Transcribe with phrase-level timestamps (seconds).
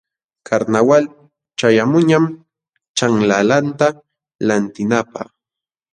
[0.47, 1.03] Karnawal
[1.57, 2.23] ćhayaqmunñam
[2.97, 3.87] ćhanlalanta
[4.47, 5.29] lantinapaq.